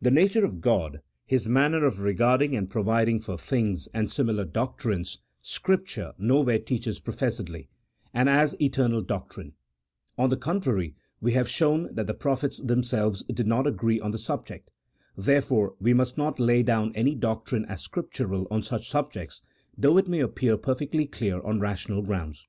[0.00, 4.44] The nature of God, His manner of regarding and pro viding for things, and similar
[4.44, 7.68] doctrines, Scripture nowhere teaches professedly,
[8.12, 9.52] and as eternal doctrine;
[10.18, 14.10] on the con trary, we have shown that the prophets themselves did not agree on
[14.10, 14.72] the subject;
[15.16, 19.42] therefore, we must not lay down any doctrine as Scriptural on such subjects,
[19.78, 22.48] though it may appear perfectly clear on rational grounds.